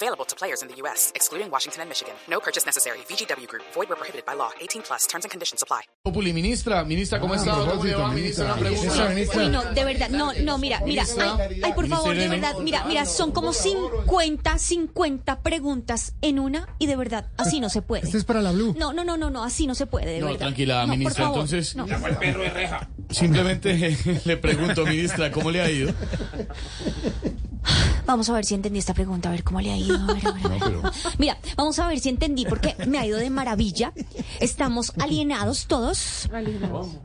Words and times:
Available 0.00 0.24
to 0.26 0.36
players 0.36 0.62
in 0.62 0.68
the 0.68 0.76
U.S., 0.82 1.10
excluding 1.16 1.50
Washington 1.50 1.80
and 1.82 1.88
Michigan. 1.90 2.14
No 2.30 2.38
purchase 2.38 2.64
necessary. 2.64 2.98
VGW 3.10 3.48
Group. 3.48 3.64
Void 3.74 3.88
where 3.88 3.96
prohibited 3.98 4.24
by 4.24 4.34
law. 4.34 4.50
18 4.60 4.82
plus. 4.82 5.08
Terms 5.08 5.24
and 5.24 5.30
conditions 5.32 5.60
apply. 5.60 5.82
Populi, 6.04 6.32
ministra, 6.32 6.84
ministra, 6.84 7.18
¿cómo 7.18 7.34
está? 7.34 7.50
¿Cómo 7.50 7.82
le 7.82 7.94
va, 7.96 8.08
ministra? 8.12 8.44
Una 8.44 8.54
pregunta. 8.56 9.08
Uy, 9.36 9.48
no, 9.48 9.64
de 9.74 9.84
verdad, 9.84 10.08
no, 10.10 10.32
no, 10.34 10.56
mira, 10.58 10.80
mira, 10.86 11.02
ay, 11.18 11.60
ay, 11.64 11.72
por 11.72 11.88
favor, 11.88 12.14
de 12.16 12.28
verdad, 12.28 12.54
mira, 12.60 12.84
mira, 12.84 13.04
son 13.06 13.32
como 13.32 13.52
50, 13.52 14.56
50 14.58 15.40
preguntas 15.42 16.14
en 16.22 16.38
una 16.38 16.68
y 16.78 16.86
de 16.86 16.94
verdad, 16.96 17.26
así 17.36 17.58
no 17.58 17.68
se 17.68 17.82
puede. 17.82 18.04
Este 18.06 18.18
es 18.18 18.24
para 18.24 18.40
la 18.40 18.52
Blue. 18.52 18.74
No, 18.78 18.92
no, 18.92 19.02
no, 19.04 19.16
no, 19.16 19.30
no, 19.30 19.42
así 19.42 19.66
no 19.66 19.74
se 19.74 19.86
puede, 19.86 20.06
de 20.06 20.20
No, 20.20 20.26
verdad. 20.26 20.38
tranquila, 20.38 20.86
No, 20.86 20.92
ministra. 20.96 21.24
favor, 21.24 21.40
Entonces, 21.40 21.74
no. 21.74 21.86
simplemente 23.10 23.96
le 24.24 24.36
pregunto, 24.36 24.86
ministra, 24.86 25.32
¿cómo 25.32 25.50
le 25.50 25.60
ha 25.60 25.68
ido? 25.70 25.92
Vamos 28.08 28.28
a 28.30 28.32
ver 28.32 28.44
si 28.46 28.54
entendí 28.54 28.78
esta 28.78 28.94
pregunta, 28.94 29.28
a 29.28 29.32
ver 29.32 29.44
cómo 29.44 29.60
le 29.60 29.70
ha 29.70 29.76
ido. 29.76 29.94
a 29.96 30.14
ver, 30.14 30.26
a 30.26 30.32
ver, 30.32 30.46
a 30.46 30.58
ver. 30.68 30.92
Mira, 31.18 31.38
vamos 31.58 31.78
a 31.78 31.86
ver 31.88 32.00
si 32.00 32.08
entendí, 32.08 32.46
porque 32.46 32.74
me 32.86 32.98
ha 32.98 33.04
ido 33.06 33.18
de 33.18 33.28
maravilla. 33.28 33.92
Estamos 34.40 34.92
alienados 34.98 35.66
todos. 35.66 36.26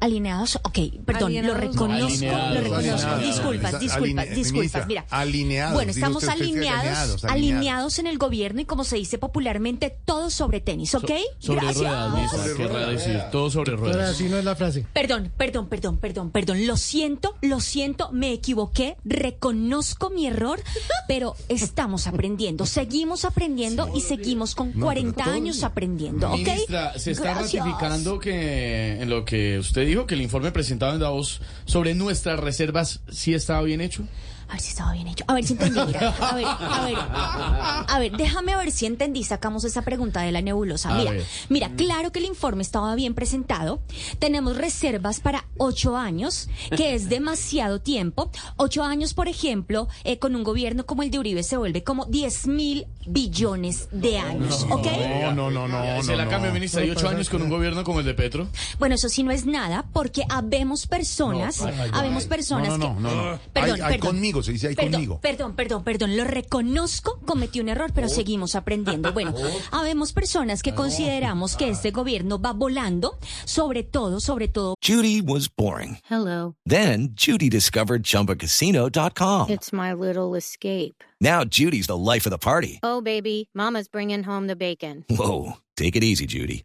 Alineados. 0.00 0.56
Ok, 0.64 0.78
perdón, 1.06 1.34
lo 1.46 1.54
reconozco, 1.54 1.84
Alineados, 2.16 2.54
lo 2.54 2.60
reconozco. 2.62 3.08
alineados. 3.08 3.20
Disculpas, 3.22 3.80
disculpas, 3.80 4.26
aline- 4.26 4.34
disculpas. 4.34 4.52
ministra, 4.54 4.86
Mira, 4.86 5.04
alineados, 5.10 5.74
Bueno, 5.74 5.90
estamos 5.92 6.22
usted, 6.24 6.32
usted 6.34 6.44
que 6.44 6.50
alineados, 6.68 7.24
alineados, 7.24 7.98
en 8.00 8.06
el 8.08 8.18
gobierno 8.18 8.60
y 8.60 8.64
como 8.64 8.82
se 8.84 8.96
dice 8.96 9.18
popularmente, 9.18 9.96
todos 10.04 10.34
sobre 10.34 10.60
tenis, 10.60 10.94
¿ok? 10.96 11.10
Sobre 11.38 11.60
Gracias. 11.60 11.76
ruedas, 11.78 12.14
ministra. 12.14 12.44
Querrá 12.56 12.86
decir, 12.88 13.22
todo 13.30 13.50
sobre 13.50 13.76
ruedas. 13.76 14.10
así 14.10 14.24
no 14.24 14.36
es 14.38 14.44
la 14.44 14.56
frase. 14.56 14.84
Perdón, 14.92 15.32
perdón, 15.36 15.68
perdón, 15.68 15.98
perdón, 15.98 16.30
perdón. 16.32 16.66
Lo 16.66 16.76
siento, 16.76 17.36
lo 17.40 17.60
siento, 17.60 18.10
me 18.12 18.32
equivoqué, 18.32 18.96
reconozco 19.04 20.10
mi 20.10 20.26
error, 20.26 20.60
pero 21.06 21.34
estamos 21.48 22.06
aprendiendo, 22.06 22.66
seguimos 22.66 23.24
aprendiendo 23.24 23.90
y 23.94 24.00
seguimos 24.00 24.54
con 24.54 24.72
40 24.72 25.24
años 25.24 25.62
aprendiendo, 25.62 26.30
¿ok? 26.30 26.38
Ministra, 26.38 26.98
se 26.98 27.12
está 27.12 27.34
Gracias. 27.34 27.64
ratificando 27.64 28.18
que 28.18 29.00
en 29.00 29.10
lo 29.10 29.24
que 29.24 29.58
usted 29.58 29.86
dijo, 29.86 30.06
que 30.06 30.14
el 30.14 30.22
informe 30.22 30.52
presentado 30.52 30.94
en 30.94 31.00
Davos 31.00 31.40
sobre 31.64 31.94
nuestras 31.94 32.38
reservas 32.40 33.00
sí 33.10 33.34
estaba 33.34 33.62
bien 33.62 33.80
hecho. 33.80 34.04
A 34.48 34.52
ver 34.52 34.60
si 34.60 34.70
estaba 34.70 34.92
bien 34.92 35.08
hecho. 35.08 35.24
A 35.28 35.34
ver 35.34 35.44
si 35.44 35.52
entendí. 35.52 35.78
Mira. 35.86 36.08
A 36.20 36.34
ver, 36.34 36.46
a 36.46 36.84
ver. 36.86 36.96
A 37.88 37.98
ver, 37.98 38.12
déjame 38.12 38.56
ver 38.56 38.70
si 38.72 38.86
entendí. 38.86 39.22
Sacamos 39.24 39.64
esa 39.64 39.82
pregunta 39.82 40.22
de 40.22 40.32
la 40.32 40.40
nebulosa. 40.40 40.94
Mira, 40.94 41.12
mira, 41.48 41.70
claro 41.76 42.12
que 42.12 42.18
el 42.18 42.24
informe 42.24 42.62
estaba 42.62 42.94
bien 42.94 43.14
presentado. 43.14 43.80
Tenemos 44.18 44.56
reservas 44.56 45.20
para 45.20 45.44
ocho 45.58 45.96
años, 45.96 46.48
que 46.76 46.94
es 46.94 47.08
demasiado 47.08 47.80
tiempo. 47.80 48.30
Ocho 48.56 48.82
años, 48.84 49.12
por 49.14 49.28
ejemplo, 49.28 49.88
eh, 50.04 50.18
con 50.18 50.34
un 50.34 50.44
gobierno 50.44 50.86
como 50.86 51.02
el 51.02 51.10
de 51.10 51.18
Uribe 51.18 51.42
se 51.42 51.56
vuelve 51.56 51.84
como 51.84 52.06
10 52.06 52.46
mil 52.46 52.86
billones 53.06 53.88
de 53.92 54.18
años, 54.18 54.66
¿ok? 54.70 54.86
No, 55.34 55.50
no, 55.50 55.50
no, 55.50 55.68
no. 55.68 56.02
se 56.02 56.16
la 56.16 56.24
no, 56.24 56.30
cambia, 56.30 56.50
ministra. 56.52 56.84
Y 56.84 56.90
ocho 56.90 57.08
años 57.08 57.28
con 57.28 57.42
un 57.42 57.50
gobierno 57.50 57.84
como 57.84 58.00
el 58.00 58.06
de 58.06 58.14
Petro. 58.14 58.48
Bueno, 58.78 58.94
eso 58.94 59.08
sí 59.08 59.22
no 59.22 59.30
es 59.30 59.44
nada, 59.46 59.84
porque 59.92 60.24
habemos 60.28 60.86
personas, 60.86 61.62
habemos 61.92 62.24
personas 62.26 62.68
No, 62.78 62.78
no, 62.78 63.00
no, 63.00 63.10
que... 63.10 63.40
Perdón, 63.52 63.74
Hay- 63.76 63.80
hay 63.82 63.92
perdón. 63.98 64.14
conmigo, 64.14 64.37
se 64.42 64.52
dice 64.52 64.68
hay 64.68 64.74
perdón, 64.74 64.92
conmigo. 64.92 65.20
Perdón, 65.20 65.54
perdón, 65.54 65.84
perdón, 65.84 66.16
lo 66.16 66.24
reconozco, 66.24 67.20
cometí 67.24 67.60
un 67.60 67.68
error, 67.68 67.92
pero 67.94 68.08
seguimos 68.08 68.54
aprendiendo. 68.54 69.12
Bueno, 69.12 69.34
habemos 69.70 70.12
personas 70.12 70.62
que 70.62 70.74
consideramos 70.74 71.56
que 71.56 71.68
este 71.68 71.90
gobierno 71.90 72.40
va 72.40 72.52
volando, 72.52 73.18
sobre 73.44 73.82
todo, 73.82 74.20
sobre 74.20 74.48
todo 74.48 74.74
Judy 74.84 75.20
was 75.20 75.48
boring. 75.54 75.98
Hello. 76.10 76.54
Then 76.66 77.14
Judy 77.14 77.48
discovered 77.48 78.02
ChumbaCasino.com. 78.02 79.50
It's 79.50 79.72
my 79.72 79.92
little 79.92 80.36
escape. 80.36 81.04
Now 81.20 81.44
Judy's 81.44 81.86
the 81.86 81.96
life 81.96 82.26
of 82.26 82.30
the 82.30 82.38
party. 82.38 82.78
Oh, 82.82 83.00
baby, 83.00 83.48
Mama's 83.54 83.88
bringing 83.88 84.22
home 84.24 84.46
the 84.46 84.56
bacon. 84.56 85.04
Whoa, 85.10 85.54
take 85.76 85.96
it 85.96 86.04
easy, 86.04 86.26
Judy. 86.26 86.64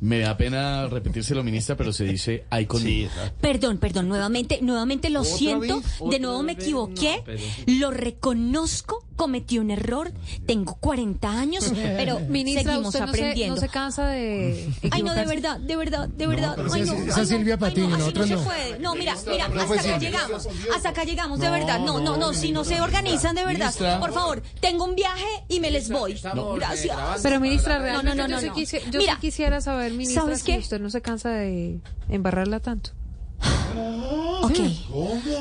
Me 0.00 0.20
da 0.20 0.36
pena 0.36 0.86
repetírselo, 0.88 1.44
ministra, 1.44 1.76
pero 1.76 1.92
se 1.92 2.04
dice 2.04 2.44
hay 2.48 2.64
conmigo. 2.64 3.10
Perdón, 3.40 3.78
perdón, 3.78 4.08
nuevamente, 4.08 4.60
nuevamente 4.62 5.10
lo 5.10 5.24
siento, 5.24 5.82
de 6.10 6.18
nuevo 6.18 6.42
me 6.42 6.52
equivoqué, 6.52 7.22
lo 7.66 7.90
reconozco, 7.90 9.04
cometí 9.20 9.58
un 9.58 9.70
error, 9.70 10.10
tengo 10.46 10.76
40 10.80 11.30
años, 11.30 11.70
pero 11.74 12.20
Ministra, 12.30 12.62
seguimos 12.72 12.86
usted 12.86 13.00
no 13.00 13.06
se, 13.06 13.10
aprendiendo. 13.20 13.54
no 13.56 13.60
se 13.60 13.68
cansa 13.68 14.06
de 14.06 14.66
Ay, 14.90 15.02
no, 15.02 15.12
de 15.14 15.26
verdad, 15.26 15.58
de 15.60 15.76
verdad, 15.76 16.08
de 16.08 16.26
verdad. 16.26 16.54
pero 16.56 16.72
Ay, 16.72 16.80
no, 16.82 16.92
esa 16.94 17.02
ay, 17.02 17.20
no, 17.20 17.26
Silvia 17.26 17.54
ay, 17.54 17.60
Patiño, 17.60 17.88
no, 17.88 17.94
así 17.96 18.00
nosotros 18.00 18.30
no 18.30 18.36
no. 18.36 18.40
se 18.42 18.46
puede. 18.48 18.78
No, 18.78 18.94
mira, 18.94 19.14
mira, 19.26 19.48
no 19.48 19.60
hasta 19.60 19.74
acá 19.80 19.98
llegamos. 19.98 20.48
Hasta 20.74 20.88
acá 20.88 21.04
llegamos, 21.04 21.38
de 21.38 21.50
verdad. 21.50 21.80
No, 21.80 22.00
no, 22.00 22.16
no, 22.16 22.32
si 22.32 22.50
no 22.50 22.64
se 22.64 22.80
organizan, 22.80 23.34
de 23.34 23.44
verdad. 23.44 23.66
Ministra. 23.66 24.00
Por 24.00 24.12
favor, 24.14 24.42
tengo 24.60 24.84
un 24.84 24.94
viaje 24.94 25.26
y 25.48 25.60
me 25.60 25.70
les 25.70 25.90
voy. 25.90 26.18
Gracias. 26.56 26.96
Pero 27.22 27.40
ministra, 27.40 27.74
No, 27.76 27.82
realmente 27.82 28.14
no, 28.16 28.22
no, 28.22 28.28
yo, 28.28 28.34
no, 28.36 28.40
sí 28.40 28.46
no. 28.46 28.54
quisi- 28.54 28.90
yo 28.90 29.00
Mira, 29.00 29.14
sí 29.16 29.20
quisiera 29.20 29.60
saber, 29.60 29.92
ministra, 29.92 30.22
¿sabes 30.22 30.38
si 30.40 30.46
qué? 30.52 30.58
usted 30.58 30.80
no 30.80 30.88
se 30.88 31.02
cansa 31.02 31.28
de 31.28 31.78
embarrarla 32.08 32.60
tanto. 32.60 32.92
Ok. 34.42 34.58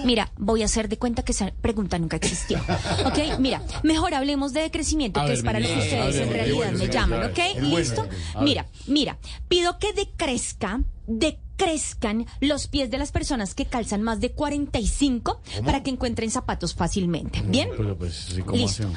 Mira, 0.06 0.32
voy 0.38 0.62
a 0.62 0.66
hacer 0.66 0.90
de 0.90 0.98
cuenta 0.98 1.24
que 1.24 1.32
esa 1.32 1.52
pregunta 1.62 1.98
nunca 1.98 2.18
existió. 2.18 2.60
Ok, 3.06 3.40
mira, 3.40 3.62
mejor 3.84 4.14
hablemos 4.14 4.54
de 4.54 4.70
crecimiento, 4.72 5.20
A 5.20 5.24
que 5.24 5.30
ver, 5.30 5.38
es 5.38 5.44
para 5.44 5.60
lo 5.60 5.68
que 5.68 5.78
ustedes 5.80 6.16
en 6.18 6.30
realidad 6.30 6.56
Bueno, 6.58 6.78
me 6.80 6.88
llaman. 6.90 7.24
¿ok? 7.26 7.40
Bueno. 7.54 7.78
¿Listo? 7.78 8.08
Mira, 8.42 8.66
mira, 8.88 9.18
pido 9.48 9.78
que 9.80 9.94
decrezca, 9.94 10.82
decrezcan 11.08 12.26
los 12.40 12.68
pies 12.68 12.90
de 12.90 12.98
las 12.98 13.12
personas 13.12 13.54
que 13.56 13.66
calzan 13.66 14.02
más 14.02 14.20
de 14.20 14.32
45 14.32 15.42
para 15.66 15.84
que 15.84 15.90
encuentren 15.90 16.31
zapatos 16.31 16.74
fácilmente. 16.74 17.42
¿Bien? 17.42 17.70
Pero 17.76 17.98
pues, 17.98 18.30
sí, 18.34 18.42
¿cómo 18.42 18.58
Listo. 18.58 18.90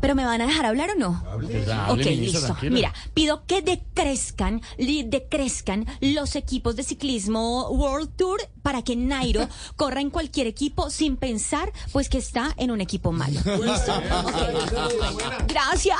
¿Pero 0.00 0.14
me 0.14 0.24
van 0.24 0.40
a 0.40 0.46
dejar 0.46 0.66
hablar 0.66 0.90
o 0.90 0.98
no? 0.98 1.22
Ok, 1.34 1.42
Hable, 1.68 2.04
ministra, 2.04 2.14
listo. 2.14 2.46
tranquila. 2.46 2.70
Mira, 2.74 2.94
pido 3.14 3.44
que 3.46 3.62
decrezcan, 3.62 4.62
decrezcan 4.78 5.86
los 6.00 6.36
equipos 6.36 6.76
de 6.76 6.82
ciclismo 6.82 7.68
World 7.70 8.10
Tour 8.16 8.40
para 8.62 8.82
que 8.82 8.96
Nairo 8.96 9.48
corra 9.76 10.00
en 10.00 10.10
cualquier 10.10 10.46
equipo 10.46 10.90
sin 10.90 11.16
pensar, 11.16 11.72
pues 11.92 12.08
que 12.08 12.18
está 12.18 12.54
en 12.56 12.70
un 12.70 12.80
equipo 12.80 13.12
malo. 13.12 13.40
¿Listo? 13.44 13.92
Ok. 14.24 15.46
Gracias. 15.48 15.96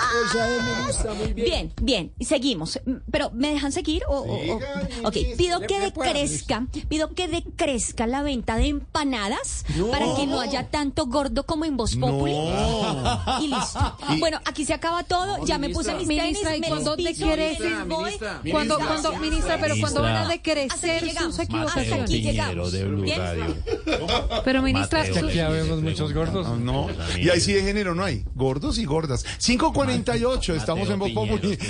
Bien, 1.35 1.73
bien. 1.83 2.13
Seguimos. 2.21 2.79
Mm, 2.85 2.95
Pero 3.11 3.31
¿me 3.33 3.51
dejan 3.53 3.73
seguir? 3.73 4.03
O, 4.09 4.19
o- 4.21 4.55
o- 4.55 4.61
Ok, 5.09 5.17
pido 5.37 5.61
que 5.61 5.81
decrezca, 5.81 6.67
pido 6.89 7.15
que 7.15 7.29
decrezca 7.29 8.07
la 8.07 8.23
venta 8.23 8.57
de 8.57 8.69
empanadas 8.69 9.65
para 9.91 10.15
que 10.17 10.27
no 10.27 10.41
haya 10.41 10.69
tanto 10.71 11.07
gordo 11.07 11.45
como 11.47 11.65
en 11.65 11.77
Voz 11.77 11.97
Populi. 11.97 12.35
Y 13.43 13.49
listo. 13.49 13.90
Bueno, 14.19 14.41
aquí 14.45 14.65
se 14.65 14.75
acaba 14.75 15.05
todo. 15.05 15.45
Ya 15.47 15.59
me 15.59 15.71
puse 15.71 15.95
mis 15.95 16.09
tenis, 16.09 16.23
Ministra, 16.23 16.57
¿y 16.57 16.61
me 16.61 16.69
cuándo 16.69 16.97
te 16.97 17.03
me 17.03 17.37
les 17.37 17.59
voy. 17.87 18.13
Cuando, 18.51 18.79
Ministra. 18.79 18.87
cuando, 18.87 19.19
ministra, 19.19 19.59
pero 19.61 19.75
cuando 19.81 20.03
van 20.03 20.17
a 20.17 20.29
decrecer 20.29 21.11
sus 21.11 21.39
Hasta 21.39 21.43
equivocaciones. 21.43 22.03
aquí 22.05 22.21
llegamos. 22.21 22.75
Pero 24.45 24.63
ministra, 24.63 25.05
que 25.05 25.19
aquí 25.19 25.39
vemos 25.39 25.83
muchos 25.83 26.13
gordos. 26.13 26.59
No, 26.59 26.89
y 27.19 27.29
ahí 27.31 27.41
sí 27.41 27.53
de 27.53 27.63
género 27.63 27.95
no 27.95 28.05
hay. 28.05 28.25
Gordos 28.35 28.79
y 28.79 28.85
gordas. 28.85 29.25
548, 29.39 30.55
estamos 30.55 30.89
en 30.91 30.99
Voz. 30.99 31.11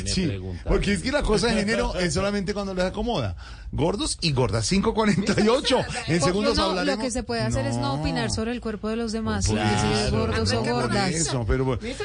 Sí, 0.07 0.31
porque 0.67 0.95
es 0.95 1.03
que 1.03 1.13
la 1.13 1.23
cosa 1.23 1.49
de 1.49 1.55
género 1.55 1.95
es 1.95 2.15
solamente 2.21 2.55
cuando 2.55 2.75
les 2.75 2.85
acomoda. 2.85 3.37
Gordos 3.73 4.19
y 4.21 4.33
gordas. 4.33 4.69
548. 4.69 5.79
En 6.09 6.21
segundos 6.21 6.57
no, 6.57 6.65
hablaremos. 6.65 6.99
lo 6.99 7.05
que 7.05 7.11
se 7.11 7.23
puede 7.23 7.43
hacer 7.43 7.67
es 7.67 7.77
no 7.77 7.95
opinar 7.95 8.31
sobre 8.31 8.51
el 8.53 8.61
cuerpo 8.61 8.89
de 8.89 8.97
los 8.97 9.13
demás, 9.13 9.47
Claro, 9.47 9.89
decir 9.91 10.11
gordos 10.11 10.53
o 10.53 10.65
gordas. 10.65 11.11
Eso, 11.11 11.45
pero 11.47 11.65
bueno, 11.65 11.81
dice 11.83 12.05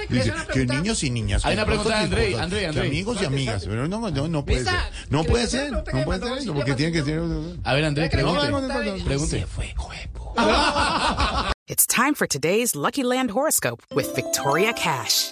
que 0.53 0.65
niños 0.65 1.03
y 1.03 1.09
niñas. 1.09 1.43
Hay 1.45 1.55
una 1.55 1.65
pregunta 1.65 1.89
de 1.97 2.03
André, 2.03 2.39
André, 2.39 2.67
André. 2.67 2.87
amigos 2.87 3.17
y 3.21 3.25
amigas. 3.25 3.65
Pero 3.65 3.87
no, 3.87 4.11
no, 4.11 4.27
no 4.27 4.45
puede 4.45 4.63
ser. 4.63 4.73
No 5.09 5.23
puede 5.23 5.47
ser. 5.47 5.71
No 5.71 5.83
puede 5.83 6.19
ser 6.19 6.37
eso, 6.37 6.53
porque 6.53 6.75
tiene 6.75 6.91
que 6.91 7.03
ser. 7.03 7.21
A 7.63 7.73
ver, 7.73 7.85
André, 7.85 8.05
No, 8.05 8.09
pregunte. 8.11 8.49
no, 8.51 8.61
no, 8.61 8.67
no, 8.67 8.97
no. 8.97 9.05
Pregunte. 9.05 9.45
It's 11.67 11.87
time 11.87 12.13
for 12.13 12.27
today's 12.27 12.75
Lucky 12.75 13.03
Land 13.03 13.31
horoscope 13.31 13.81
with 13.95 14.13
Victoria 14.15 14.73
Cash. 14.73 15.31